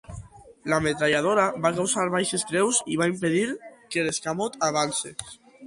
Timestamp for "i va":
2.95-3.11